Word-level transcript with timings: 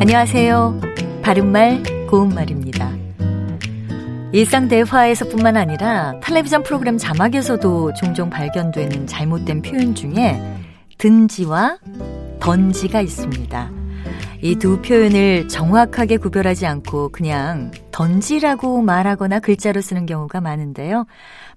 안녕하세요. 0.00 0.80
바른말 1.22 1.82
고운말입니다. 2.10 2.90
일상 4.32 4.68
대화에서뿐만 4.68 5.56
아니라 5.56 6.18
텔레비전 6.20 6.64
프로그램 6.64 6.98
자막에서도 6.98 7.94
종종 7.94 8.28
발견되는 8.28 9.06
잘못된 9.06 9.62
표현 9.62 9.94
중에 9.94 10.40
든지와 10.98 11.78
던지가 12.40 13.00
있습니다. 13.00 13.83
이 14.42 14.56
두 14.56 14.80
표현을 14.82 15.48
정확하게 15.48 16.16
구별하지 16.18 16.66
않고 16.66 17.10
그냥 17.10 17.70
던지라고 17.90 18.82
말하거나 18.82 19.40
글자로 19.40 19.80
쓰는 19.80 20.06
경우가 20.06 20.40
많은데요. 20.40 21.06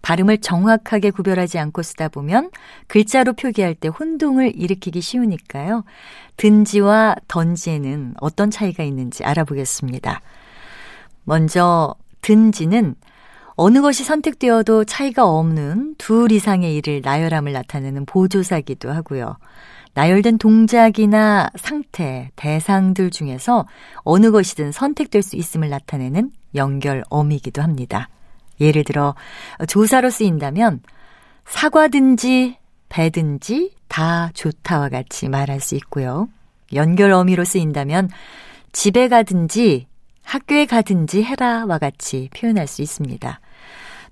발음을 0.02 0.40
정확하게 0.40 1.12
구별하지 1.12 1.60
않고 1.60 1.82
쓰다 1.84 2.08
보면 2.08 2.52
글자로 2.88 3.34
표기할 3.34 3.76
때 3.76 3.88
혼동을 3.88 4.54
일으키기 4.56 5.02
쉬우니까요. 5.02 5.84
든지와 6.38 7.16
던지에는 7.28 8.14
어떤 8.22 8.52
차이가 8.52 8.84
있는지 8.84 9.24
알아보겠습니다. 9.24 10.22
먼저 11.24 11.94
든지는 12.22 12.96
어느 13.60 13.82
것이 13.82 14.04
선택되어도 14.04 14.86
차이가 14.86 15.28
없는 15.28 15.96
둘 15.98 16.32
이상의 16.32 16.76
일을 16.76 17.02
나열함을 17.04 17.54
나타내는 17.54 18.06
보조사기도 18.06 18.92
하고요. 18.92 19.36
나열된 19.96 20.38
동작이나 20.38 21.50
상태, 21.56 22.30
대상들 22.36 23.10
중에서 23.10 23.66
어느 24.04 24.30
것이든 24.30 24.72
선택될 24.72 25.24
수 25.24 25.36
있음을 25.36 25.70
나타내는 25.70 26.30
연결 26.54 27.04
어미기도 27.10 27.64
합니다. 27.64 28.10
예를 28.62 28.84
들어 28.84 29.16
조사로 29.68 30.12
쓰인다면 30.12 30.82
사과든지 31.46 32.58
배든지 32.90 33.72
다 33.88 34.30
좋다와 34.36 34.90
같이 34.90 35.30
말할 35.30 35.62
수 35.62 35.74
있고요. 35.76 36.30
연결 36.74 37.12
어미로 37.12 37.44
쓰인다면 37.44 38.10
집에 38.72 39.08
가든지 39.08 39.88
학교에 40.22 40.66
가든지 40.66 41.24
해라와 41.24 41.80
같이 41.80 42.30
표현할 42.38 42.68
수 42.68 42.84
있습니다. 42.84 43.40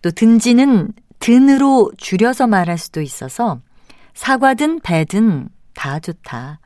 또 0.01 0.11
든지는 0.11 0.91
든으로 1.19 1.91
줄여서 1.97 2.47
말할 2.47 2.77
수도 2.77 3.01
있어서 3.01 3.59
사과든 4.13 4.81
배든 4.81 5.49
다 5.73 5.99
좋다. 5.99 6.59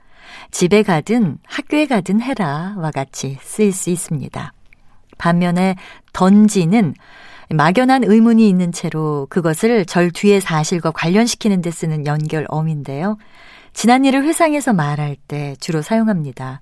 집에 0.51 0.83
가든 0.83 1.37
학교에 1.45 1.85
가든 1.85 2.21
해라와 2.21 2.91
같이 2.91 3.37
쓰일 3.41 3.73
수 3.73 3.89
있습니다. 3.89 4.53
반면에 5.17 5.75
던지는 6.13 6.93
막연한 7.51 8.03
의문이 8.03 8.47
있는 8.47 8.71
채로 8.71 9.27
그것을 9.29 9.85
절 9.85 10.11
뒤의 10.11 10.39
사실과 10.39 10.91
관련시키는 10.91 11.61
데 11.61 11.71
쓰는 11.71 12.05
연결어인데요. 12.05 13.17
지난 13.73 14.05
일을 14.05 14.23
회상해서 14.23 14.73
말할 14.73 15.15
때 15.27 15.55
주로 15.59 15.81
사용합니다. 15.81 16.61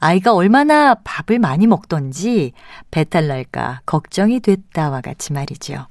아이가 0.00 0.34
얼마나 0.34 0.94
밥을 0.94 1.38
많이 1.38 1.66
먹던지 1.66 2.52
배탈 2.90 3.28
날까 3.28 3.80
걱정이 3.86 4.40
됐다와 4.40 5.00
같이 5.00 5.32
말이죠. 5.32 5.86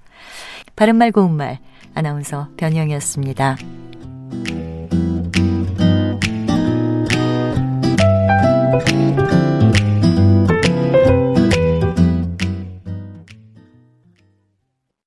바른말 0.75 1.11
고운말 1.11 1.59
아나운서 1.95 2.50
변희영이었습니다. 2.58 3.58